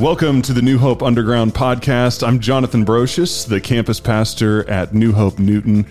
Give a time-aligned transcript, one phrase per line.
[0.00, 2.22] Welcome to the New Hope Underground podcast.
[2.22, 5.86] I'm Jonathan Brocious, the campus pastor at New Hope Newton.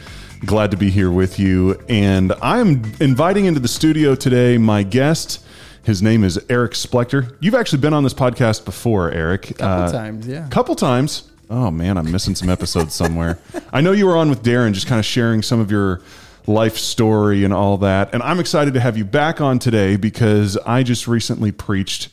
[0.45, 1.83] Glad to be here with you.
[1.89, 5.43] And I'm inviting into the studio today my guest.
[5.81, 7.35] His name is Eric Splechter.
[7.39, 9.49] You've actually been on this podcast before, Eric.
[9.49, 10.47] A Couple uh, times, yeah.
[10.49, 11.31] Couple times.
[11.49, 13.39] Oh man, I'm missing some episodes somewhere.
[13.73, 16.01] I know you were on with Darren, just kind of sharing some of your
[16.45, 18.13] life story and all that.
[18.13, 22.09] And I'm excited to have you back on today because I just recently preached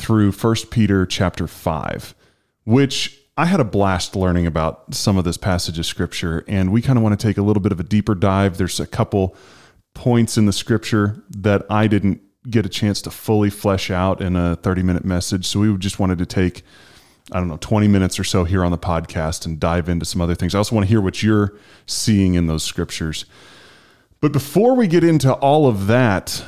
[0.00, 2.14] through First Peter chapter 5,
[2.64, 6.42] which I had a blast learning about some of this passage of scripture.
[6.48, 8.56] And we kind of want to take a little bit of a deeper dive.
[8.56, 9.36] There's a couple
[9.94, 14.36] points in the scripture that I didn't get a chance to fully flesh out in
[14.36, 15.46] a 30 minute message.
[15.46, 16.62] So we just wanted to take,
[17.30, 20.22] I don't know, 20 minutes or so here on the podcast and dive into some
[20.22, 20.54] other things.
[20.54, 23.26] I also want to hear what you're seeing in those scriptures.
[24.22, 26.42] But before we get into all of that,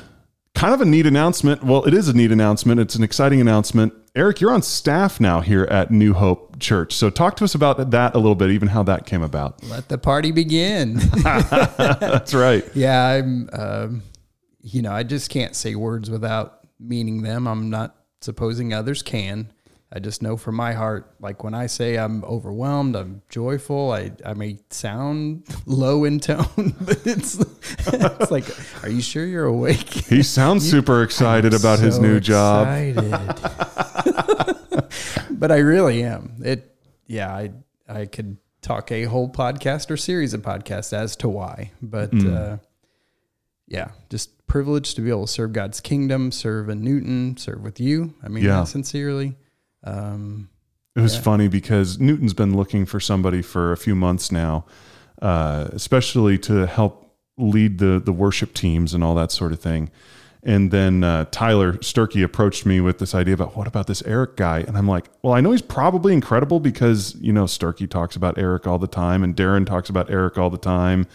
[0.62, 1.64] kind of a neat announcement.
[1.64, 2.78] Well, it is a neat announcement.
[2.78, 3.92] It's an exciting announcement.
[4.14, 6.94] Eric, you're on staff now here at New Hope Church.
[6.94, 9.60] So talk to us about that a little bit, even how that came about.
[9.64, 10.94] Let the party begin.
[11.24, 12.64] That's right.
[12.74, 13.50] yeah, I'm.
[13.52, 14.02] Um,
[14.60, 17.48] you know, I just can't say words without meaning them.
[17.48, 19.52] I'm not supposing others can.
[19.94, 23.92] I just know from my heart, like when I say I'm overwhelmed, I'm joyful.
[23.92, 28.46] I, I may sound low in tone, but it's it's like,
[28.82, 29.90] are you sure you're awake?
[29.90, 32.68] He sounds super excited about so his new job.
[35.30, 36.36] but I really am.
[36.42, 36.74] It
[37.06, 37.50] yeah, I
[37.86, 41.70] I could talk a whole podcast or series of podcasts as to why.
[41.82, 42.34] But mm.
[42.34, 42.56] uh,
[43.68, 47.78] yeah, just privileged to be able to serve God's kingdom, serve in Newton, serve with
[47.78, 48.14] you.
[48.22, 48.64] I mean yeah.
[48.64, 49.36] sincerely.
[49.84, 50.48] Um,
[50.94, 51.22] it was yeah.
[51.22, 54.66] funny because Newton's been looking for somebody for a few months now,
[55.20, 59.90] uh, especially to help lead the the worship teams and all that sort of thing.
[60.44, 64.36] And then uh, Tyler Sturkey approached me with this idea about what about this Eric
[64.36, 64.60] guy?
[64.60, 68.38] And I'm like, well, I know he's probably incredible because you know Sturkey talks about
[68.38, 71.06] Eric all the time, and Darren talks about Eric all the time.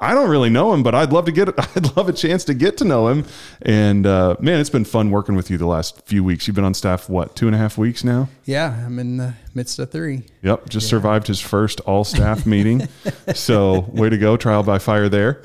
[0.00, 2.54] I don't really know him, but I'd love to get I'd love a chance to
[2.54, 3.24] get to know him.
[3.62, 6.46] And uh, man, it's been fun working with you the last few weeks.
[6.46, 8.28] You've been on staff what two and a half weeks now?
[8.44, 10.22] Yeah, I'm in the midst of three.
[10.42, 10.90] Yep, just yeah.
[10.90, 12.88] survived his first all staff meeting.
[13.34, 15.42] So way to go, trial by fire there.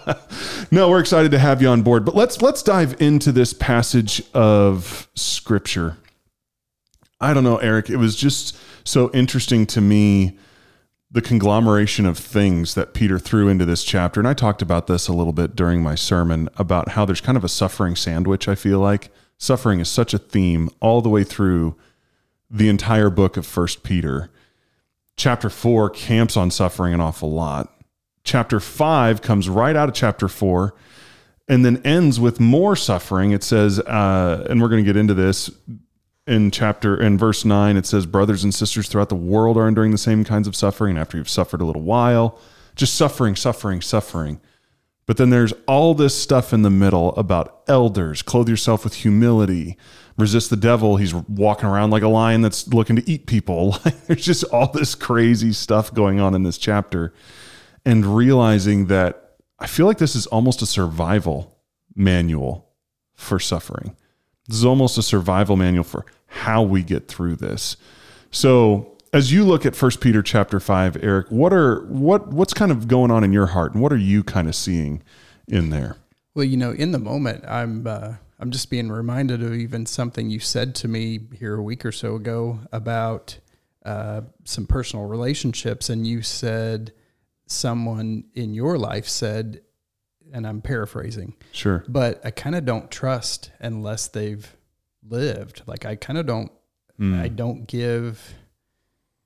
[0.70, 2.04] no, we're excited to have you on board.
[2.04, 5.98] But let's let's dive into this passage of scripture.
[7.20, 7.90] I don't know, Eric.
[7.90, 10.38] It was just so interesting to me
[11.12, 14.18] the conglomeration of things that Peter threw into this chapter.
[14.18, 17.36] And I talked about this a little bit during my sermon about how there's kind
[17.36, 19.12] of a suffering sandwich, I feel like.
[19.36, 21.76] Suffering is such a theme all the way through
[22.48, 24.30] the entire book of First Peter.
[25.16, 27.70] Chapter 4 camps on suffering an awful lot.
[28.24, 30.74] Chapter 5 comes right out of chapter 4
[31.46, 33.32] and then ends with more suffering.
[33.32, 35.50] It says, uh, and we're going to get into this,
[36.26, 39.90] in chapter in verse 9 it says brothers and sisters throughout the world are enduring
[39.90, 40.96] the same kinds of suffering.
[40.96, 42.38] After you've suffered a little while
[42.74, 44.40] just suffering suffering suffering.
[45.06, 48.22] But then there's all this stuff in the middle about elders.
[48.22, 49.76] Clothe yourself with humility.
[50.16, 50.96] Resist the devil.
[50.96, 53.78] He's walking around like a lion that's looking to eat people.
[54.06, 57.12] There's just all this crazy stuff going on in this chapter.
[57.84, 59.18] And realizing that
[59.58, 61.56] i feel like this is almost a survival
[61.94, 62.68] manual
[63.14, 63.94] for suffering
[64.48, 67.76] this is almost a survival manual for how we get through this.
[68.30, 72.72] So, as you look at First Peter chapter 5, Eric, what are what what's kind
[72.72, 75.02] of going on in your heart and what are you kind of seeing
[75.46, 75.96] in there?
[76.34, 80.30] Well, you know, in the moment, I'm uh, I'm just being reminded of even something
[80.30, 83.38] you said to me here a week or so ago about
[83.84, 86.92] uh, some personal relationships, and you said
[87.46, 89.60] someone in your life said
[90.32, 91.34] and I'm paraphrasing.
[91.52, 91.84] Sure.
[91.86, 94.56] But I kind of don't trust unless they've
[95.06, 95.62] lived.
[95.66, 96.50] Like I kind of don't
[96.98, 97.20] mm.
[97.20, 98.34] I don't give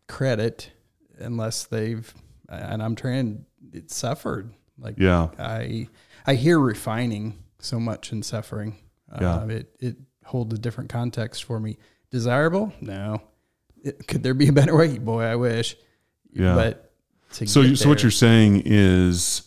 [0.08, 0.70] credit
[1.18, 2.12] unless they've
[2.48, 4.52] and I'm trying it suffered.
[4.78, 5.28] Like yeah.
[5.38, 5.88] I
[6.26, 8.76] I hear refining so much in suffering.
[9.20, 9.36] Yeah.
[9.36, 11.78] Uh, it it holds a different context for me.
[12.10, 12.72] Desirable?
[12.80, 13.22] No.
[13.82, 14.98] It, could there be a better way?
[14.98, 15.76] Boy, I wish.
[16.32, 16.54] Yeah.
[16.54, 16.92] But
[17.30, 19.45] so, you, so what you're saying is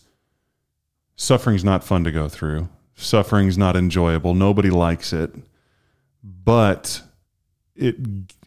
[1.20, 2.70] suffering's not fun to go through.
[2.96, 4.34] Suffering's not enjoyable.
[4.34, 5.32] Nobody likes it.
[6.24, 7.02] But
[7.76, 7.98] it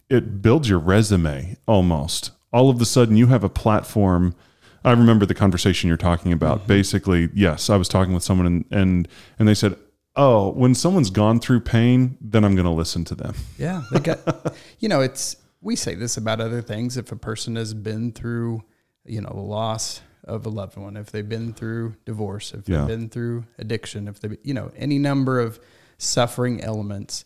[0.09, 2.31] it builds your resume almost.
[2.51, 4.35] All of a sudden you have a platform.
[4.83, 6.59] I remember the conversation you're talking about.
[6.59, 6.67] Mm-hmm.
[6.67, 9.07] Basically, yes, I was talking with someone and and
[9.39, 9.77] and they said,
[10.15, 13.99] "Oh, when someone's gone through pain, then I'm going to listen to them." Yeah, they
[13.99, 18.11] got you know, it's we say this about other things if a person has been
[18.11, 18.63] through,
[19.05, 23.09] you know, loss of a loved one, if they've been through divorce, if they've been
[23.09, 25.59] through addiction, if they, you know, any number of
[25.97, 27.23] suffering elements,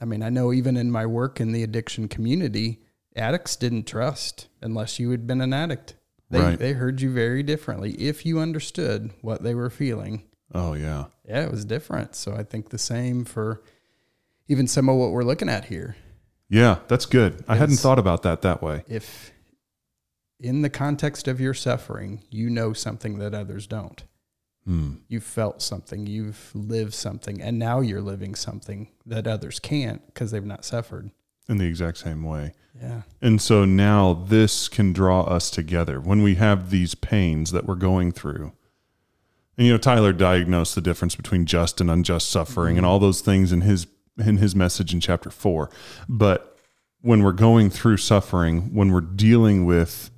[0.00, 2.80] I mean, I know even in my work in the addiction community,
[3.16, 5.94] addicts didn't trust unless you had been an addict.
[6.30, 6.58] They, Right.
[6.58, 10.24] they heard you very differently if you understood what they were feeling.
[10.54, 11.06] Oh yeah.
[11.26, 12.14] Yeah, it was different.
[12.14, 13.62] So I think the same for
[14.46, 15.96] even some of what we're looking at here.
[16.50, 17.44] Yeah, that's good.
[17.48, 18.82] I hadn't thought about that that way.
[18.88, 19.30] If
[20.40, 24.04] in the context of your suffering, you know something that others don't.
[24.64, 24.96] Hmm.
[25.08, 30.30] You've felt something, you've lived something, and now you're living something that others can't because
[30.30, 31.10] they've not suffered.
[31.48, 32.52] In the exact same way.
[32.78, 33.02] Yeah.
[33.22, 37.74] And so now this can draw us together when we have these pains that we're
[37.74, 38.52] going through.
[39.56, 43.20] And you know, Tyler diagnosed the difference between just and unjust suffering and all those
[43.20, 43.86] things in his
[44.18, 45.70] in his message in chapter 4.
[46.08, 46.58] But
[47.00, 50.10] when we're going through suffering, when we're dealing with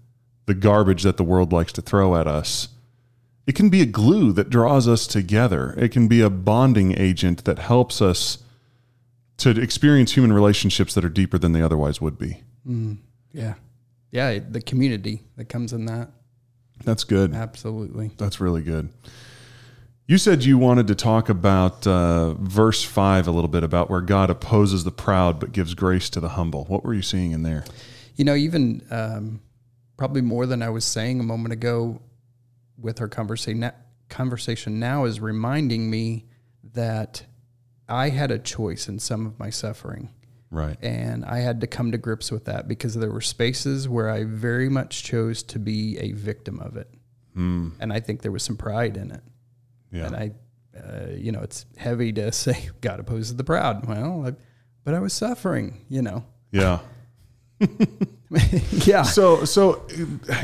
[0.51, 2.71] the garbage that the world likes to throw at us,
[3.47, 5.75] it can be a glue that draws us together.
[5.79, 8.39] It can be a bonding agent that helps us
[9.37, 12.43] to experience human relationships that are deeper than they otherwise would be.
[12.67, 12.97] Mm,
[13.33, 13.55] yeah.
[14.11, 14.41] Yeah.
[14.41, 16.09] The community that comes in that.
[16.83, 17.33] That's good.
[17.33, 18.11] Absolutely.
[18.19, 18.89] That's really good.
[20.09, 24.01] You said you wanted to talk about uh, verse 5 a little bit about where
[24.01, 26.65] God opposes the proud but gives grace to the humble.
[26.65, 27.65] What were you seeing in there?
[28.17, 29.41] You know, even um,
[30.01, 32.01] probably more than I was saying a moment ago
[32.79, 33.71] with our conversation
[34.09, 36.25] conversation now is reminding me
[36.73, 37.27] that
[37.87, 40.09] I had a choice in some of my suffering.
[40.51, 40.79] Right.
[40.83, 44.25] And I had to come to grips with that because there were spaces where I
[44.25, 46.89] very much chose to be a victim of it.
[47.37, 49.23] Mm, And I think there was some pride in it.
[49.93, 50.07] yeah.
[50.07, 50.31] And I,
[50.77, 53.85] uh, you know, it's heavy to say God opposes the proud.
[53.87, 54.33] Well, I,
[54.83, 56.25] but I was suffering, you know.
[56.53, 56.79] yeah.
[58.87, 59.03] yeah.
[59.03, 59.87] So, so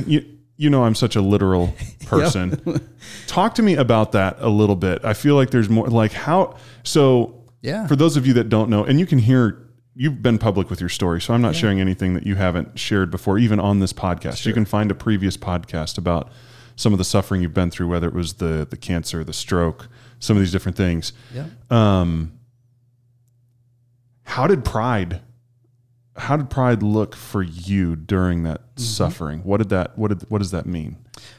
[0.07, 0.25] you,
[0.57, 1.75] you know, I'm such a literal
[2.07, 2.81] person.
[3.27, 5.05] Talk to me about that a little bit.
[5.05, 7.87] I feel like there's more like how, so Yeah.
[7.87, 9.63] for those of you that don't know, and you can hear,
[9.95, 13.11] you've been public with your story, so I'm not sharing anything that you haven't shared
[13.11, 14.45] before, even on this podcast.
[14.47, 16.31] You can find a previous podcast about
[16.77, 19.89] some of the suffering you've been through, whether it was the the cancer, the stroke,
[20.19, 21.13] some of these different things.
[21.35, 21.47] yeah.
[21.71, 22.33] Um,
[24.25, 25.21] how did pride?
[26.17, 28.83] How did pride look for you during that mm-hmm.
[28.83, 29.41] suffering?
[29.41, 29.99] What did that?
[29.99, 30.23] What did?
[30.29, 30.97] What does that mean?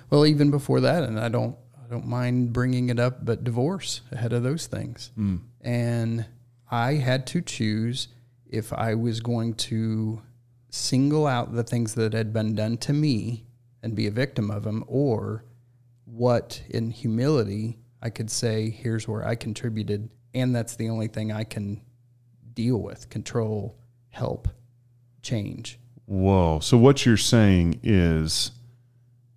[0.10, 4.02] Well, even before that, and I don't, I don't mind bringing it up, but divorce
[4.12, 5.12] ahead of those things.
[5.18, 5.42] Mm.
[5.62, 6.26] And
[6.70, 8.10] I had to choose
[8.46, 10.22] if I was going to
[10.70, 13.46] single out the things that had been done to me
[13.82, 15.44] and be a victim of them, or
[16.06, 21.32] what in humility I could say, here's where I contributed, and that's the only thing
[21.32, 21.82] I can
[22.54, 23.78] deal with, control,
[24.10, 24.48] help,
[25.28, 25.80] change.
[26.06, 26.60] Whoa!
[26.62, 28.52] So what you're saying is,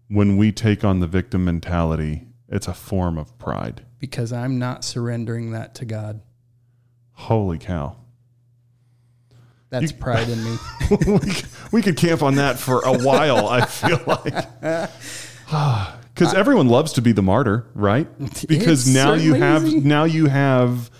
[0.08, 3.84] when we take on the victim mentality, it's a form of pride.
[3.98, 6.22] Because I'm not surrendering that to God.
[7.12, 7.96] Holy cow!
[9.70, 10.56] That's pride in me.
[10.90, 13.48] we, could, we could camp on that for a while.
[13.48, 14.90] I feel like.
[15.52, 18.06] Ah, because everyone loves to be the martyr, right?
[18.46, 19.80] Because It's now you have easy.
[19.80, 20.92] now you have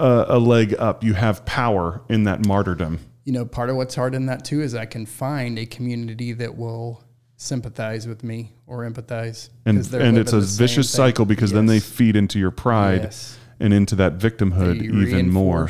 [0.00, 1.04] a, a leg up.
[1.04, 3.00] You have power in that martyrdom.
[3.24, 6.32] You know, part of what's hard in that too is I can find a community
[6.32, 7.02] that will
[7.36, 9.48] sympathize with me or empathize.
[9.66, 10.96] and and it's a living the same vicious thing.
[11.06, 13.38] cycle because then they feed into your pride Yes.
[13.58, 15.68] and into that victimhood They even more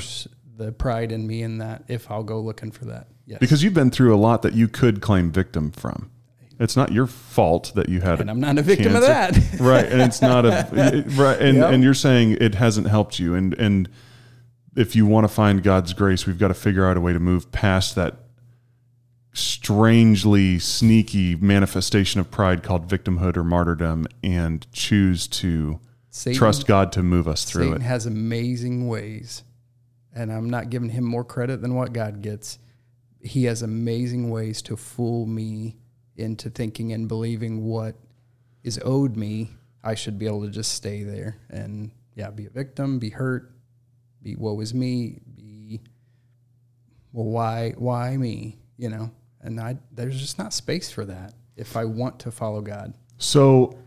[0.59, 3.09] the pride in me in that if I'll go looking for that.
[3.27, 3.39] Yes.
[3.41, 6.11] because you've been through a lot that you could claim victim from
[6.61, 9.37] it's not your fault that you had and I'm not a victim of that.
[9.59, 10.69] right and it's not a
[11.17, 11.73] right and Yep.
[11.73, 13.89] and you're saying it hasn't helped you and and
[14.77, 17.21] if you want to find God's grace we've got to figure out a way to
[17.21, 18.17] move past that
[19.33, 26.93] strangely sneaky manifestation of pride called victimhood or martyrdom and choose to Satan, trust God
[26.93, 27.67] to move us through it.
[27.67, 27.87] Satan it.
[27.87, 29.45] has amazing ways,
[30.15, 32.59] and I'm not giving him more credit than what God gets.
[33.23, 35.77] He has amazing ways to fool me
[36.17, 37.97] into thinking and believing what
[38.63, 39.53] is owed me.
[39.83, 43.52] I should be able to just stay there and yeah, be a victim, be hurt,
[44.23, 45.81] be woe is me, be
[47.13, 48.59] well, why why me?
[48.79, 49.11] You know,
[49.41, 52.95] and I there's just not space for that if I want to follow God.
[53.19, 53.79] So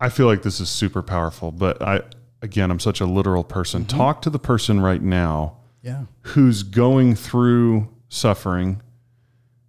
[0.00, 2.02] I feel like this is super powerful, but I
[2.42, 3.84] again I'm such a literal person.
[3.84, 3.96] Mm-hmm.
[3.96, 6.04] Talk to the person right now Yeah.
[6.22, 8.82] who's going through suffering.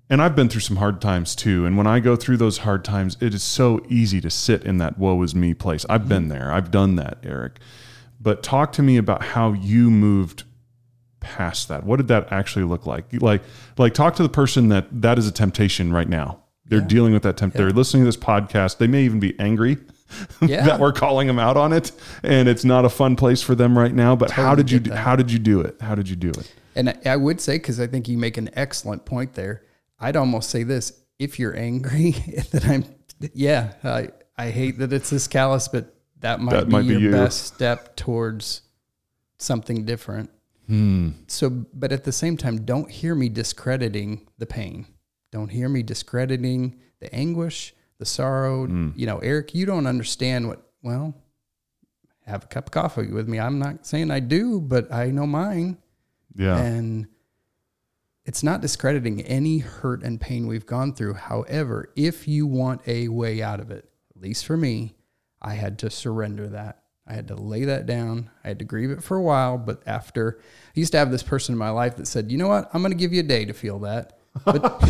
[0.10, 1.66] And I've been through some hard times too.
[1.66, 4.78] And when I go through those hard times, it is so easy to sit in
[4.78, 5.86] that woe is me place.
[5.90, 6.10] I've Mm-hmm.
[6.10, 6.52] been there.
[6.52, 7.60] I've done that, Eric.
[8.20, 10.44] But talk to me about how you moved
[11.20, 11.84] past that.
[11.84, 13.06] What did that actually look like?
[13.22, 13.42] Like
[13.78, 16.44] like talk to the person that that is a temptation right now.
[16.66, 16.88] They're Yeah.
[16.88, 17.54] dealing with that temp.
[17.54, 18.78] They're listening to this podcast.
[18.78, 19.78] They may even be angry
[20.42, 20.66] Yeah.
[20.66, 21.92] that we're calling them out on it,
[22.24, 24.16] and it's not a fun place for them right now.
[24.16, 25.76] But how did you do, how did you do it?
[25.82, 26.54] How did you do it?
[26.76, 29.64] And I, I would say, because I think you make an excellent point there,
[30.00, 32.12] I'd almost say this if you're angry
[32.52, 32.86] that I'm,
[33.34, 36.88] yeah, I, I hate that it's this callous, but that might That be might be
[36.90, 37.12] your you.
[37.12, 38.62] best step towards
[39.38, 40.30] something different.
[40.68, 41.12] Hmm.
[41.28, 44.86] So, but at the same time, don't hear me discrediting the pain.
[45.32, 48.66] Don't hear me discrediting the anguish, the sorrow.
[48.66, 48.90] Hmm.
[48.96, 51.14] You know, Eric, you don't understand what, well,
[52.26, 53.40] have a cup of coffee with me.
[53.40, 55.78] I'm not saying I do, but I know mine.
[56.36, 56.58] Yeah.
[56.58, 57.08] And
[58.26, 61.14] it's not discrediting any hurt and pain we've gone through.
[61.14, 64.97] However, if you want a way out of it, at least for me,
[65.42, 66.84] I had to surrender that.
[67.08, 68.30] I had to lay that down.
[68.44, 69.58] I had to grieve it for a while.
[69.58, 72.50] But after, I used to have this person in my life that said, you know
[72.50, 72.70] what?
[72.74, 74.20] I'm going to give you a day to feel that.
[74.44, 74.62] But,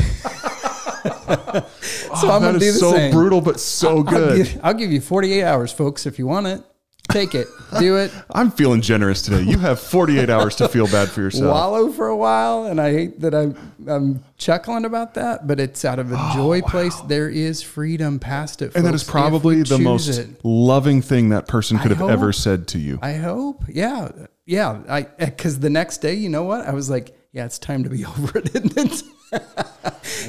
[1.04, 1.70] oh,
[2.16, 3.12] so I'm going to do the so same.
[3.12, 4.38] brutal, but so I'll good.
[4.38, 6.64] give, I'll give you 48 hours, folks, if you want it.
[7.10, 7.48] Take it,
[7.80, 8.12] do it.
[8.32, 9.42] I'm feeling generous today.
[9.42, 11.52] You have 48 hours to feel bad for yourself.
[11.52, 13.56] wallow for a while, and I hate that I'm
[13.88, 17.00] I'm chuckling about that, but it's out of a oh, joy place.
[17.02, 20.30] There is freedom past it, Oh, and that is folks, probably the most it.
[20.44, 23.00] loving thing that person could I have ever said to you.
[23.02, 24.10] I hope, yeah,
[24.46, 24.82] yeah.
[24.90, 26.68] I because the next day, you know what?
[26.68, 28.56] I was like, yeah, it's time to be over it.
[28.56, 29.04] isn't it?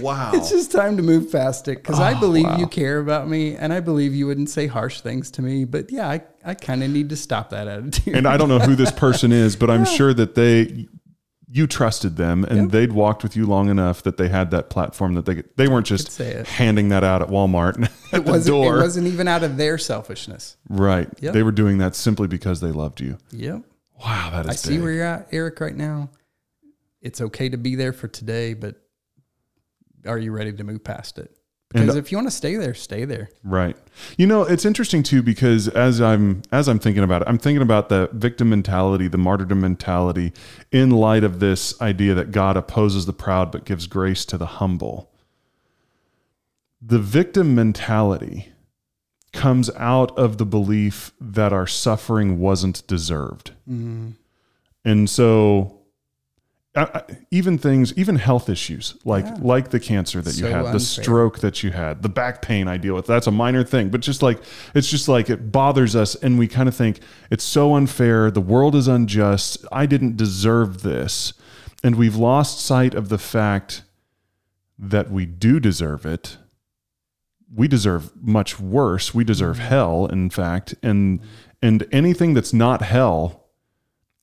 [0.01, 0.31] wow.
[0.35, 2.59] it's just time to move past it because I Oh, believe wow.
[2.59, 5.65] you care about me, and I believe you wouldn't say harsh things to me.
[5.65, 8.15] But yeah, I I kind of need to stop that attitude.
[8.17, 10.87] and I don't know who this person is, but I'm sure that they
[11.51, 12.71] you trusted them and Yep.
[12.73, 15.87] they'd walked with you long enough that they had that platform that they they weren't
[15.87, 18.55] just handing that out at Walmart at it the wasn't.
[18.55, 18.79] door.
[18.79, 20.57] It wasn't even out of their selfishness.
[20.69, 21.09] right.
[21.21, 21.33] Yep.
[21.33, 23.17] They were doing that simply because they loved you.
[23.31, 23.63] Yep.
[24.05, 24.83] Wow, that is I see big.
[24.83, 26.11] where you're at, Eric, right now.
[27.01, 28.77] It's okay to be there for today, but
[30.07, 31.31] are you ready to move past it?
[31.75, 33.29] And- uh, Because if you want to stay there, stay there.
[33.45, 33.77] Right.
[34.17, 37.63] You know, it's interesting too because as I'm as I'm thinking about it, I'm thinking
[37.63, 40.33] about the victim mentality, the martyrdom mentality
[40.73, 44.47] in light of this idea that God opposes the proud but gives grace to the
[44.47, 45.11] humble.
[46.81, 48.49] The victim mentality
[49.33, 53.51] comes out of the belief that our suffering wasn't deserved.
[53.69, 54.11] Mm-hmm.
[54.85, 55.78] And so
[56.77, 59.37] I, I- even things, even health issues like Yeah.
[59.41, 62.69] like the cancer that you So had, the stroke that you had, the back pain
[62.69, 63.07] I deal with.
[63.07, 64.41] That's a minor thing, but just like
[64.75, 68.31] it's just like it bothers us, and we kind of think it's so unfair.
[68.31, 69.65] The world is unjust.
[69.73, 71.33] I didn't deserve this,
[71.83, 73.83] and we've lost sight of the fact
[74.79, 76.37] that we do deserve it.
[77.53, 79.15] We deserve much worse.
[79.15, 79.69] We deserve mm-hmm.
[79.69, 81.21] hell, in fact, and
[81.63, 83.48] and anything that's not hell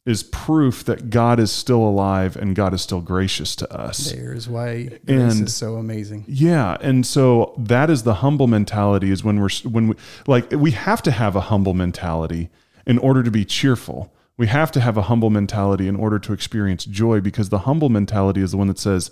[0.05, 4.11] is proof that God is still alive and God is still gracious to us.
[4.11, 4.99] There's why grace
[5.33, 6.25] And- is so amazing.
[6.27, 9.95] Yeah, and so that is the humble mentality is when we're when we
[10.27, 12.49] like we have to have a humble mentality
[12.85, 14.13] in order to be cheerful.
[14.37, 17.89] We have to have a humble mentality in order to experience joy because the humble
[17.89, 19.09] mentality is the one that says,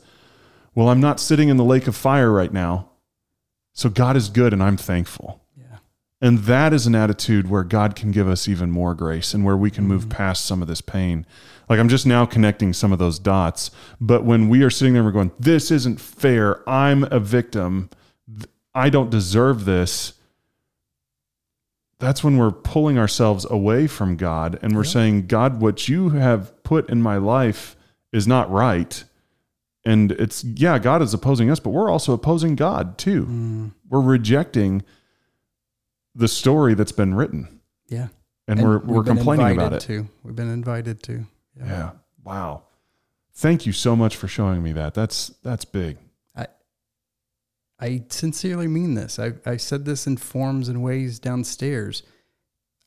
[0.75, 2.89] "Well, I'm not sitting in the lake of fire right now.
[3.73, 5.42] So God is good and I'm thankful."
[6.23, 9.57] And that is an attitude where God can give us even more grace and where
[9.57, 11.25] we can move past some of this pain.
[11.69, 13.71] Like I'm just now connecting some of those dots.
[13.99, 16.67] But when we are sitting there and we're going, this isn't fair.
[16.67, 17.89] I'm a victim.
[18.73, 20.13] I don't deserve this.
[21.99, 24.91] That's when we're pulling ourselves away from God and we're Yeah.
[24.91, 27.75] saying, God, what you have put in my life
[28.11, 29.03] is not right.
[29.85, 33.25] And it's, yeah, God is opposing us, but we're also opposing God too.
[33.25, 34.83] Mm, We're rejecting
[36.15, 38.07] the story that's been written yeah.
[38.47, 39.81] and, And we're, we're complaining about it.
[39.81, 40.07] To.
[40.23, 41.25] We've been invited to.
[41.57, 41.91] Yeah.
[42.23, 42.63] Wow.
[43.33, 44.93] Thank you so much for showing me that.
[44.93, 45.97] That's, that's big.
[46.35, 46.47] I
[47.79, 49.19] I sincerely mean this.
[49.19, 52.03] I, I said this in forms and ways downstairs.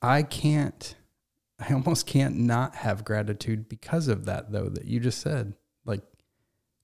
[0.01, 0.95] I can't,
[1.59, 5.55] I almost can't not have gratitude because of that, though, that you just said.
[5.85, 6.03] Like,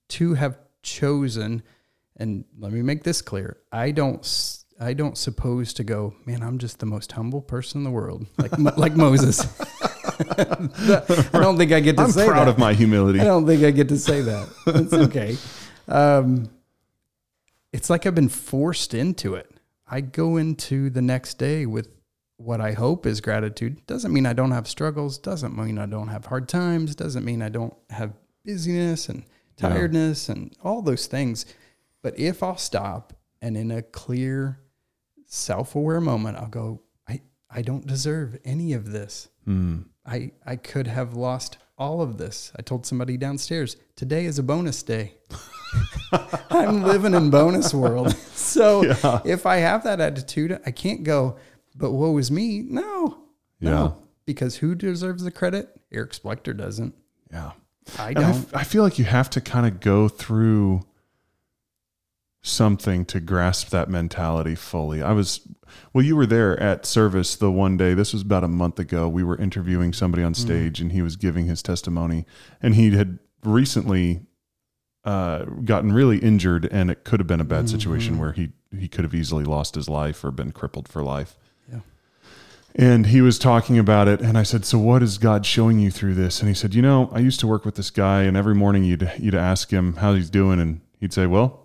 [0.09, 1.63] to have chosen,
[2.17, 4.62] and let me make this clear I don't.
[4.83, 6.43] I don't suppose to go, man.
[6.43, 9.41] I'm just the most humble person in the world, like like Moses.
[10.39, 12.49] I don't think I get to I'm say proud that.
[12.49, 13.21] of my humility.
[13.21, 14.49] I don't think I get to say that.
[14.67, 15.37] It's okay.
[15.89, 16.51] Um,
[17.73, 19.51] it's like I've been forced into it.
[19.87, 21.89] I go into the next day with
[22.37, 23.87] what I hope is gratitude.
[23.87, 25.19] Doesn't mean I don't have struggles.
[25.19, 26.95] Doesn't mean I don't have hard times.
[26.95, 28.13] Doesn't mean I don't have
[28.45, 29.25] busyness and
[29.59, 29.69] Yeah.
[29.69, 31.47] tiredness and all those things.
[32.03, 34.59] But if I'll stop and in a clear,
[35.33, 39.29] self aware moment, I'll go, I, I don't deserve any of this.
[39.47, 39.83] Hmm.
[40.05, 42.53] I, I could have lost all of this.
[42.59, 45.15] I told somebody downstairs, today is a bonus day.
[46.51, 48.15] I'm living in bonus world.
[48.43, 49.21] So Yeah.
[49.25, 51.37] if I have that attitude, I can't go,
[51.75, 52.61] but woe is me.
[52.61, 53.23] No.
[53.61, 53.71] Yeah.
[53.71, 54.03] No.
[54.27, 55.71] Because who deserves the credit?
[55.91, 56.95] Eric Splechter doesn't.
[57.31, 57.53] Yeah.
[57.99, 58.25] I I, don't.
[58.25, 60.83] f- I feel like you have to kind of go through
[62.43, 65.01] something to grasp that mentality fully.
[65.01, 65.41] I was,
[65.93, 67.95] well, you were there at service the one day.
[67.95, 69.09] This was about a month ago.
[69.09, 72.27] We were interviewing somebody on stage, and he was giving his testimony,
[72.61, 74.23] and he had recently
[75.05, 78.89] uh, gotten really injured, and it could have been a bad situation where he he
[78.89, 81.37] could have easily lost his life or been crippled for life.
[81.71, 81.81] Yeah.
[82.75, 85.91] And he was talking about it, and I said, "So what is God showing you
[85.91, 88.37] through this?" And he said, "You know, I used to work with this guy, and
[88.37, 91.62] every morning you'd you'd ask him how he's doing, and he'd say, "Well,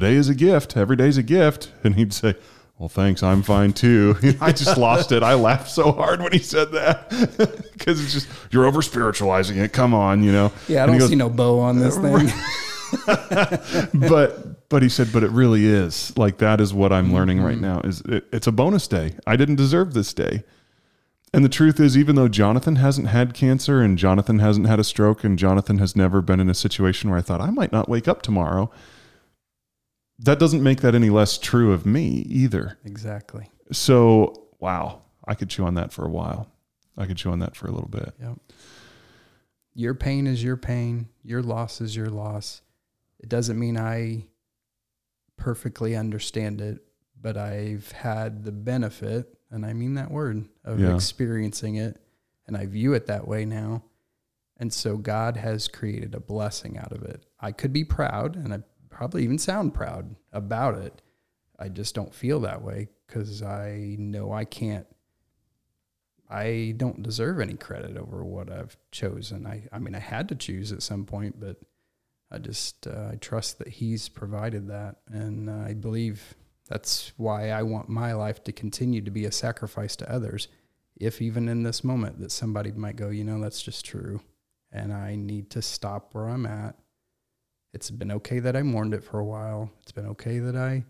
[0.00, 0.76] today is a gift.
[0.76, 2.34] Every day's a gift." And he'd say,
[2.78, 3.22] "Well, thanks.
[3.22, 5.22] I'm fine too." I just lost it.
[5.22, 7.08] I laughed so hard when he said that
[7.72, 9.72] because it's just you're over spiritualizing it.
[9.72, 10.52] Come on, you know.
[10.68, 12.30] Yeah, I don't goes, see no bow on this thing.
[14.08, 17.14] but but he said, but it really is like that is what I'm mm-hmm.
[17.14, 17.80] learning right now.
[17.80, 19.14] Is it, it's a bonus day.
[19.26, 20.44] I didn't deserve this day.
[21.32, 24.84] And the truth is, even though Jonathan hasn't had cancer and Jonathan hasn't had a
[24.84, 27.88] stroke and Jonathan has never been in a situation where I thought I might not
[27.88, 28.70] wake up tomorrow,
[30.20, 32.78] that doesn't make that any less true of me either.
[32.84, 33.50] exactly.
[33.72, 36.50] So, wow, I could chew on that for a while.
[36.96, 38.12] I could chew on that for a little bit.
[38.20, 38.38] Yep.
[39.74, 41.08] Your pain is your pain.
[41.22, 42.62] Your loss is your loss.
[43.20, 44.24] It doesn't mean I
[45.36, 46.82] perfectly understand it,
[47.20, 50.94] but I've had the benefit, and I mean that word, of Yeah.
[50.94, 52.00] experiencing it,
[52.46, 53.84] and I view it that way now.
[54.56, 57.24] And so God has created a blessing out of it.
[57.38, 58.62] I could be proud, and I
[58.98, 61.02] probably even sound proud about it.
[61.56, 64.88] I just don't feel that way because I know I can't
[66.28, 69.46] I don't deserve any credit over what I've chosen.
[69.46, 71.58] I, I mean, I had to choose at some point, but
[72.32, 76.34] I just uh, I trust that He's provided that, and uh, I believe
[76.68, 80.48] that's why I want my life to continue to be a sacrifice to others.
[80.96, 84.20] If even in this moment that somebody might go, you know, that's just true,
[84.72, 86.74] and I need to stop where I'm at.
[87.72, 89.70] It's been okay that I mourned it for a while.
[89.82, 90.84] It's been okay that I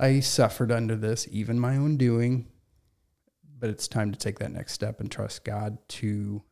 [0.00, 2.46] I suffered under this, even my own doing
[3.60, 6.42] but it's time to take that next step and trust God to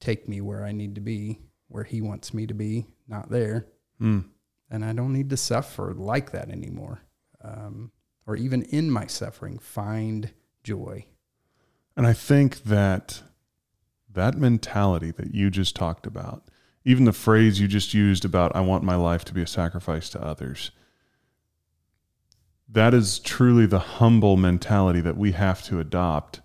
[0.00, 3.66] take me where I need to be, where He wants me to be, not there.
[4.00, 4.26] Mm.
[4.70, 7.02] And I don't need to suffer like that anymore.
[7.42, 7.92] Um,
[8.26, 11.06] or even in my suffering, find joy.
[11.96, 13.22] And I think that
[14.10, 16.48] that mentality that you just talked about,
[16.84, 20.08] even the phrase you just used about, I want my life to be a sacrifice
[20.10, 20.70] to others,
[22.68, 26.40] that is truly the humble mentality that we have to adopt.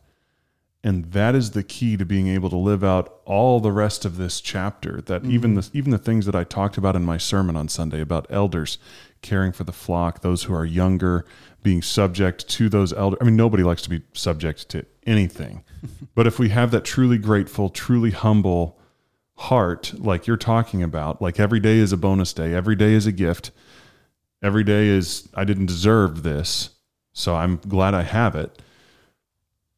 [0.82, 4.16] And that is the key to being able to live out all the rest of
[4.16, 5.02] this chapter.
[5.02, 5.32] That mm-hmm.
[5.32, 8.28] even the even the things that I talked about in my sermon on Sunday about
[8.30, 8.78] elders
[9.22, 11.26] caring for the flock, those who are younger,
[11.64, 13.18] being subject to those elders.
[13.20, 15.66] I mean, nobody likes to be subject to anything.
[16.16, 18.79] but if we have that truly grateful, truly humble
[19.40, 23.06] heart, like you're talking about, like every day is a bonus day, every day is
[23.06, 23.52] a gift,
[24.44, 26.72] every day is, I didn't deserve this,
[27.14, 28.62] so I'm glad I have it.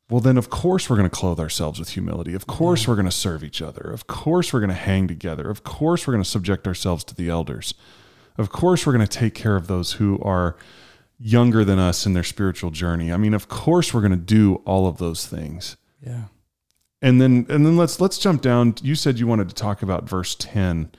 [0.10, 2.34] Well, then, of course, we're going to clothe ourselves with humility.
[2.34, 3.92] Of course, we're going to serve each other.
[3.92, 5.50] Of course, we're going to hang together.
[5.50, 7.76] Of course, we're going to subject ourselves to the elders.
[8.38, 10.58] Of course, we're going to take care of those who are
[11.20, 13.14] younger than us in their spiritual journey.
[13.14, 15.78] I mean, of course, we're going to do all of those things.
[16.06, 16.26] Yeah.
[17.02, 18.76] And then, and then let's let's jump down.
[18.84, 20.92] You said you wanted to talk about verse ten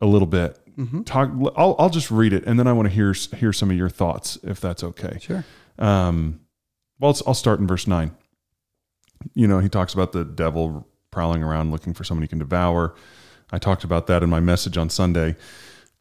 [0.00, 0.58] a little bit.
[0.78, 1.02] Mm-hmm.
[1.02, 1.30] Talk.
[1.56, 3.90] I'll I'll just read it, and then I want to hear hear some of your
[3.90, 5.18] thoughts, if that's okay.
[5.20, 5.44] Sure.
[5.78, 6.40] Um,
[6.98, 8.16] well, I'll start in verse nine.
[9.34, 12.94] You know, he talks about the devil prowling around looking for someone he can devour.
[13.50, 15.36] I talked about that in my message on Sunday.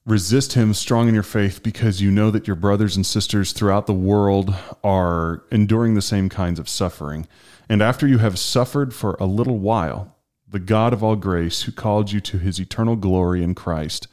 [0.06, 3.88] Resist him strong in your faith because you know that your brothers and sisters throughout
[3.88, 7.28] the world are enduring the same kinds of suffering.
[7.68, 10.16] And after you have suffered for a little while,
[10.48, 14.08] the God of all grace, who called you to his eternal glory in Christ,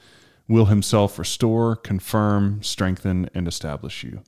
[0.49, 4.23] will himself restore, confirm, strengthen, and establish you.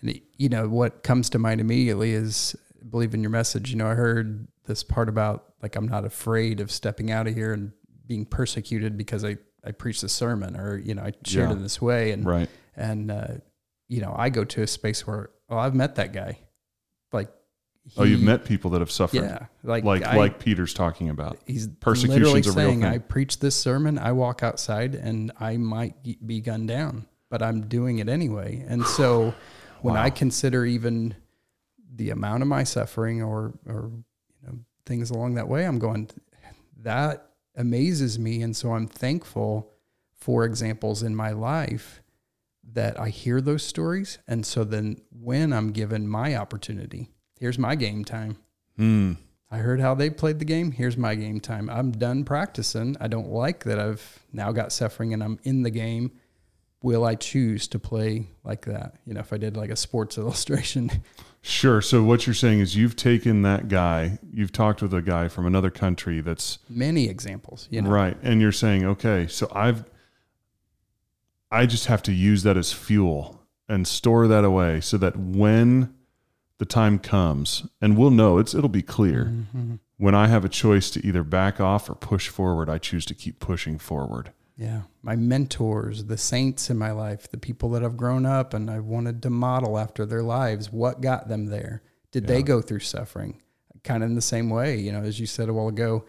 [0.00, 2.56] And you know what comes to mind immediately is
[2.88, 3.70] believe in your message.
[3.70, 7.34] You know, I heard this part about like I'm not afraid of stepping out of
[7.34, 7.72] here and
[8.06, 11.56] being persecuted because I I preached a sermon or you know I shared Yeah.
[11.56, 12.48] in this way and Right.
[12.76, 13.26] and uh,
[13.90, 16.38] you know I go to a space where oh I've met that guy,
[17.12, 17.28] like
[17.96, 19.16] Oh, you've met people that have suffered.
[19.22, 21.38] yeah like Like I- like Peter's talking about.
[21.46, 22.88] he's persecution's a real saying thing.
[22.88, 25.94] I preach this sermon I walk outside and I might
[26.26, 29.34] be gunned down but I'm doing it anyway and so
[29.82, 30.02] when Wow.
[30.04, 31.14] I consider even
[31.96, 33.90] the amount of my suffering or or
[34.42, 36.08] you know things along that way I'm going
[36.82, 37.26] that
[37.56, 39.72] amazes me and so I'm thankful
[40.14, 42.02] for examples in my life
[42.72, 47.74] that I hear those stories and so then when I'm given my opportunity here's my
[47.74, 48.36] game time
[48.76, 49.12] Hmm.
[49.50, 50.70] I heard how they played the game.
[50.70, 51.68] Here's my game time.
[51.68, 52.96] I'm done practicing.
[53.00, 56.12] I don't like that I've now got suffering and I'm in the game.
[56.82, 58.94] Will I choose to play like that?
[59.04, 60.90] You know, if I did like a sports illustration.
[61.42, 61.82] Sure.
[61.82, 65.46] So what you're saying is you've taken that guy, you've talked with a guy from
[65.46, 67.90] another country that's Many examples, you know.
[67.90, 69.84] right, and you're saying, okay, so I've,
[71.50, 75.94] I just have to use that as fuel and store that away so that when
[76.58, 79.74] the time comes, and we'll know it's it'll be clear Mm-hmm.
[79.96, 82.68] when I have a choice to either back off or push forward.
[82.68, 84.32] I choose to keep pushing forward.
[84.56, 84.82] Yeah.
[85.02, 88.84] My mentors, the saints in my life, the people that I've grown up and I've
[88.84, 91.82] wanted to model after their lives, what got them there?
[92.12, 93.40] Did they go through suffering?
[93.84, 96.04] Kind of in the same way, you know, as you said a while ago,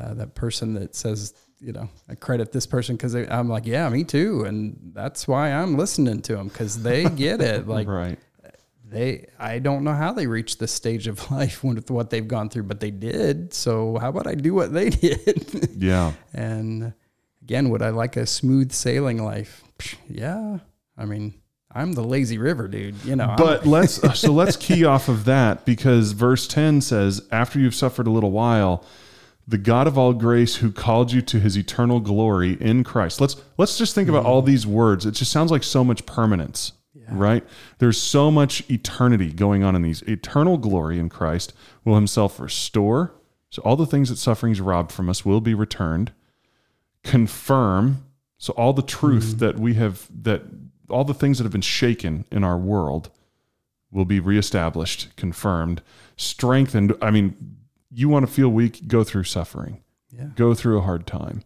[0.00, 3.88] uh, that person that says, you know, I credit this person because I'm like, yeah,
[3.88, 4.44] me too.
[4.44, 7.66] And that's why I'm listening to them because they get it.
[7.72, 8.18] Like, right.
[8.90, 12.50] they i don't know how they reached this stage of life with what they've gone
[12.50, 16.12] through but they did so how about i do what they did Yeah.
[16.34, 16.92] and
[17.42, 20.58] again would i like a smooth sailing life Psh, yeah
[20.98, 21.32] i mean
[21.72, 25.24] i'm the lazy river dude you know But let's uh, so let's key off of
[25.24, 28.84] that because verse 10 says after you've suffered a little while
[29.46, 33.20] the God of all grace who called you to his eternal glory in Christ.
[33.20, 34.46] Let's let's just think about all mm.
[34.46, 35.04] these words.
[35.06, 36.72] It just sounds like so much permanence.
[37.08, 37.44] Right?
[37.78, 40.00] There's so much eternity going on in these.
[40.02, 41.52] Eternal glory in Christ
[41.84, 43.12] will himself restore.
[43.50, 46.12] So all the things that suffering's robbed from us will be returned.
[47.04, 48.06] Confirm.
[48.38, 49.38] So all the truth mm.
[49.40, 50.42] that we have that
[50.88, 53.10] all the things that have been shaken in our world
[53.90, 55.82] will be reestablished, confirmed,
[56.16, 56.94] strengthened.
[57.02, 57.56] I mean,
[57.92, 61.42] you want to feel weak, go through suffering, yeah go through a hard time.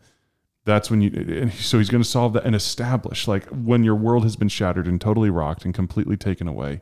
[0.64, 3.94] That's when you, and so he's going to solve that and establish, like when your
[3.94, 6.80] world has been shattered and totally rocked and completely taken away,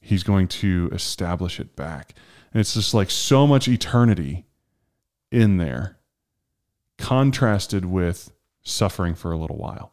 [0.00, 2.14] he's going to establish it back.
[2.52, 4.44] And it's just like so much eternity
[5.32, 5.96] in there,
[6.98, 8.30] contrasted with
[8.62, 9.92] suffering for a little while.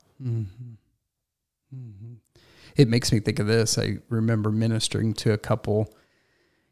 [1.74, 2.14] mm-hmm.
[2.76, 5.94] it makes me think of this i remember ministering to a couple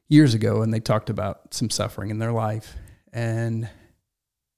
[0.10, 2.76] years ago and they talked about some suffering in their life
[3.14, 3.70] and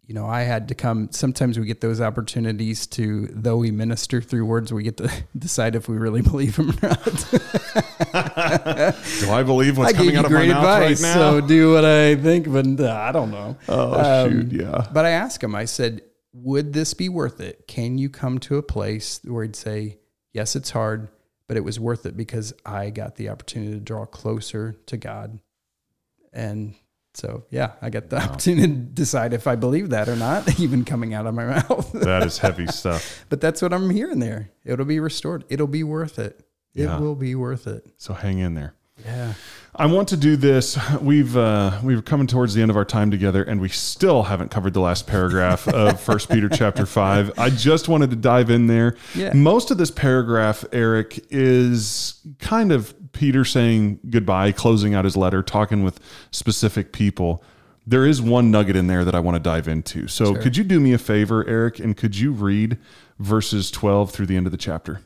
[0.07, 4.21] you know i had to come sometimes we get those opportunities to though we minister
[4.21, 7.27] through words we get to decide if we really believe them or not
[8.11, 11.39] Do I believe what's I coming out of my mouth advice, right now?
[11.39, 13.55] so do what I think, but uh, I don't know.
[13.69, 14.61] oh, Um, shoot.
[14.61, 14.87] Yeah.
[14.91, 16.01] But I asked him, I said,
[16.33, 17.67] would this be worth it?
[17.67, 19.99] Can you come to a place where he'd say,
[20.33, 21.09] yes, it's hard,
[21.51, 25.41] but it was worth it because I got the opportunity to draw closer to God.
[26.31, 26.75] And
[27.13, 30.85] so, yeah, I got the opportunity to decide if I believe that or not, even
[30.85, 31.91] coming out of my mouth.
[31.91, 33.25] That is heavy stuff.
[33.29, 34.49] but that's what I'm hearing there.
[34.63, 35.43] It'll be restored.
[35.49, 36.39] It'll be worth it.
[36.73, 36.95] Yeah.
[36.95, 37.85] It will be worth it.
[37.97, 38.73] So hang in there.
[39.05, 39.33] Yeah.
[39.73, 40.77] I want to do this.
[40.99, 44.51] We've uh, we've coming towards the end of our time together, and we still haven't
[44.51, 47.31] covered the last paragraph of First Peter chapter five.
[47.39, 48.97] I just wanted to dive in there.
[49.15, 49.31] Yeah.
[49.33, 55.41] Most of this paragraph, Eric, is kind of Peter saying goodbye, closing out his letter,
[55.41, 57.41] talking with specific people.
[57.87, 60.07] There is one nugget in there that I want to dive into.
[60.07, 62.77] So, could you do me a favor, Eric, and could you read
[63.19, 64.99] verses twelve through the end of the chapter?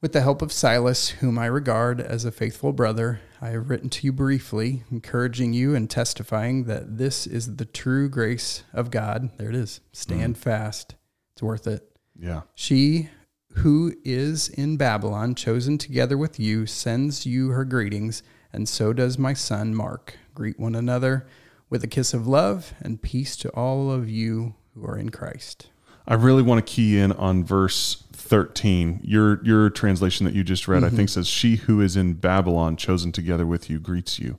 [0.00, 3.90] With the help of Silas, whom I regard as a faithful brother, I have written
[3.90, 9.28] to you briefly, encouraging you and testifying that this is the true grace of God.
[9.36, 9.80] There it is.
[9.92, 10.38] Stand mm.
[10.38, 10.94] fast.
[11.32, 11.98] It's worth it.
[12.18, 12.42] Yeah.
[12.54, 13.10] She
[13.56, 18.22] who is in Babylon, chosen together with you, sends you her greetings,
[18.54, 20.16] and so does my son Mark.
[20.32, 21.26] Greet one another
[21.68, 25.68] with a kiss of love and peace to all of you who are in Christ.
[26.06, 29.00] I really want to key in on verse 13.
[29.02, 30.96] Your your translation that you just read, I mm-hmm.
[30.96, 34.38] think says she who is in Babylon chosen together with you greets you.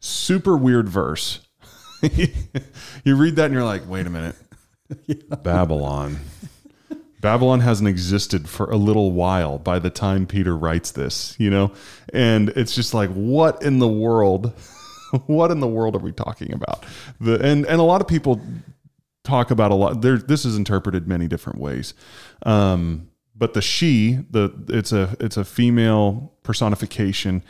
[0.00, 1.40] Super weird verse.
[2.02, 4.36] you read that and you're like, "Wait a minute.
[5.42, 6.18] Babylon.
[7.20, 11.72] Babylon hasn't existed for a little while by the time Peter writes this, you know?
[12.12, 14.52] And it's just like, what in the world?
[15.26, 16.84] what in the world are we talking about?
[17.20, 18.40] The and and a lot of people
[19.28, 20.00] talk about a lot.
[20.02, 21.94] There, this is interpreted many different ways.
[22.44, 27.42] Um, but the she, the it's a it's a female personification.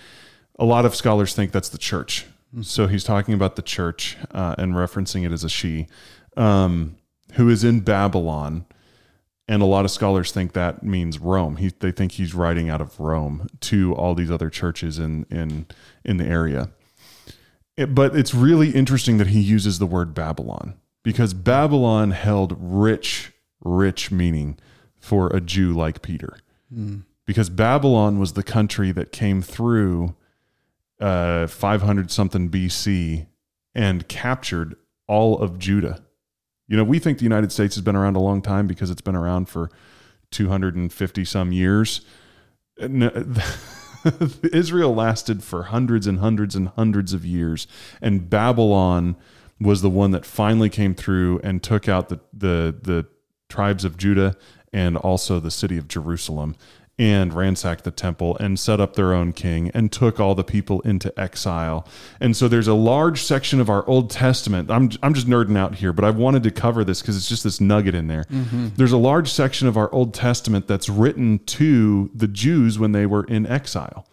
[0.58, 2.26] A lot of scholars think that's the church.
[2.62, 5.86] So he's talking about the church uh, and referencing it as a she,
[6.36, 6.96] um,
[7.34, 8.64] who is in Babylon.
[9.50, 11.56] And a lot of scholars think that means Rome.
[11.56, 15.66] He, they think he's writing out of Rome to all these other churches in in
[16.04, 16.68] in the area.
[17.76, 23.32] It- but it's really interesting that he uses the word Babylon because Babylon held rich,
[23.62, 24.58] rich meaning
[24.98, 26.38] for a Jew like Peter.
[27.26, 30.14] Because Babylon was the country that came through
[31.00, 33.26] uh, 500 something BC
[33.74, 36.02] and captured all of Judah.
[36.66, 39.00] You know, we think the United States has been around a long time because it's
[39.00, 39.70] been around for
[40.30, 42.02] 250 some years.
[44.52, 47.66] Israel lasted for hundreds and hundreds and hundreds of years,
[48.00, 49.16] and Babylon
[49.60, 53.06] was the one that finally came through and took out the the the
[53.48, 54.36] tribes of Judah
[54.72, 56.54] and also the city of Jerusalem
[56.98, 60.80] and ransacked the temple and set up their own king and took all the people
[60.80, 61.86] into exile.
[62.20, 64.68] And so there's a large section of our Old Testament.
[64.70, 67.44] I'm, I'm just nerding out here, but I wanted to cover this because it's just
[67.44, 68.24] this nugget in there.
[68.24, 68.68] Mm-hmm.
[68.76, 73.06] There's a large section of our Old Testament that's written to the Jews when they
[73.06, 74.04] were in exile.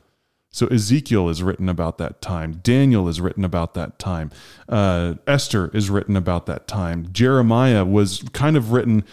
[0.56, 2.62] So Ezekiel is written about that time.
[2.64, 4.32] Daniel is written about that time.
[4.70, 7.10] Uh, Esther is written about that time.
[7.12, 9.04] Jeremiah was kind of written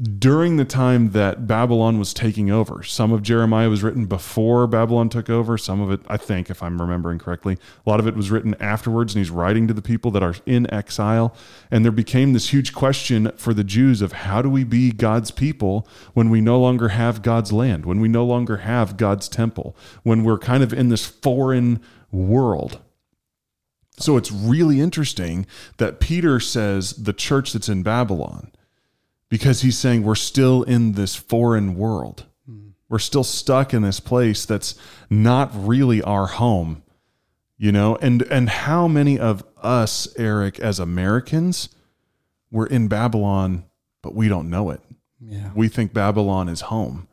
[0.00, 2.84] during the time that Babylon was taking over.
[2.84, 5.58] Some of Jeremiah was written before Babylon took over.
[5.58, 8.54] Some of it, I think, if I'm remembering correctly, a lot of it was written
[8.60, 11.34] afterwards, and he's writing to the people that are in exile.
[11.70, 15.32] And there became this huge question for the Jews of how do we be God's
[15.32, 19.76] people when we no longer have God's land, when we no longer have God's temple,
[20.04, 21.80] when we're kind of in this foreign
[22.12, 22.78] world.
[23.98, 25.44] So it's really interesting
[25.78, 28.52] that Peter says the church that's in Babylon
[29.28, 32.26] because he's saying we're still in this foreign world.
[32.50, 32.72] Mm.
[32.88, 34.74] We're still stuck in this place that's
[35.10, 36.82] not really our home.
[37.60, 41.68] You know, and and how many of us, Eric, as Americans,
[42.52, 43.64] we're in Babylon,
[44.00, 44.80] but we don't know it.
[45.20, 45.50] Yeah.
[45.54, 47.08] We think Babylon is home.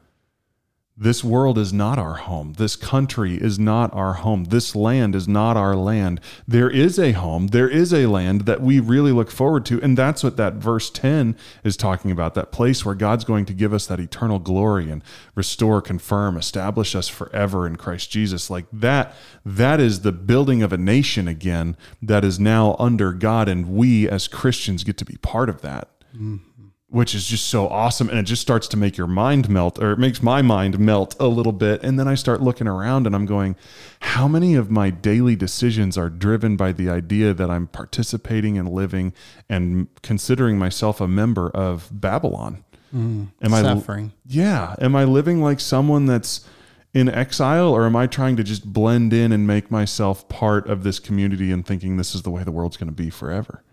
[0.97, 2.53] This world is not our home.
[2.53, 4.45] This country is not our home.
[4.45, 6.21] This land is not our land.
[6.47, 7.47] There is a home.
[7.47, 9.81] There is a land that we really look forward to.
[9.81, 13.53] And that's what that verse 10 is talking about that place where God's going to
[13.53, 15.03] give us that eternal glory and
[15.35, 18.49] restore, confirm, establish us forever in Christ Jesus.
[18.49, 19.13] Like that,
[19.45, 23.49] that is the building of a nation again that is now under God.
[23.49, 25.89] And we as Christians get to be part of that.
[26.15, 26.39] Mm
[26.87, 28.09] which is just so awesome.
[28.09, 31.15] And it just starts to make your mind melt, or it makes my mind melt
[31.19, 31.83] a little bit.
[31.83, 33.55] And then I start looking around and I'm going,
[33.99, 38.69] how many of my daily decisions are driven by the idea that I'm participating and
[38.69, 39.13] living
[39.49, 42.63] and considering myself a member of Babylon?
[42.95, 43.65] Mm, am suffering.
[43.65, 44.13] I suffering?
[44.27, 44.75] Yeah.
[44.79, 46.47] Am I living like someone that's
[46.93, 50.83] in exile or am I trying to just blend in and make myself part of
[50.83, 53.63] this community and thinking this is the way the world's going to be forever?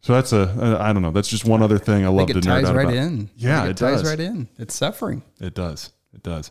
[0.00, 1.10] So that's a I don't know.
[1.10, 2.96] That's just one other thing I, I love to nerd out right about.
[2.96, 3.30] in.
[3.36, 4.10] Yeah, it, it ties does.
[4.10, 4.48] right in.
[4.58, 5.22] It's suffering.
[5.40, 5.92] It does.
[6.14, 6.50] It does.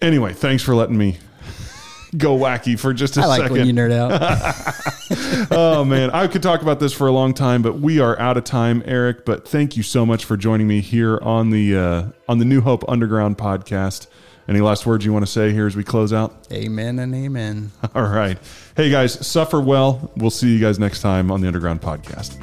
[0.00, 1.18] Anyway, thanks for letting me
[2.16, 3.56] go wacky for just a I like second.
[3.58, 5.48] when you nerd out.
[5.50, 8.36] oh man, I could talk about this for a long time, but we are out
[8.36, 9.24] of time, Eric.
[9.24, 12.60] But thank you so much for joining me here on the uh, on the New
[12.60, 14.06] Hope Underground podcast.
[14.48, 16.46] Any last words you want to say here as we close out?
[16.52, 17.70] Amen and amen.
[17.94, 18.38] All right.
[18.76, 20.12] Hey, guys, suffer well.
[20.16, 22.38] We'll see you guys next time on the Underground Podcast.